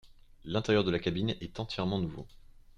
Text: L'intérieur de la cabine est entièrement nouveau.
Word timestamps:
L'intérieur 0.45 0.83
de 0.83 0.89
la 0.89 0.97
cabine 0.97 1.35
est 1.41 1.59
entièrement 1.59 1.99
nouveau. 1.99 2.25